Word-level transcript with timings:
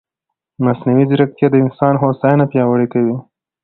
مصنوعي 0.65 1.03
ځیرکتیا 1.09 1.47
د 1.51 1.55
انسان 1.63 1.93
هوساینه 2.03 2.45
پیاوړې 2.51 2.87
کوي. 2.93 3.15